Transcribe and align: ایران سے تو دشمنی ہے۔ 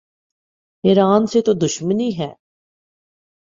ایران 0.83 1.25
سے 1.25 1.41
تو 1.41 1.53
دشمنی 1.53 2.11
ہے۔ 2.19 2.33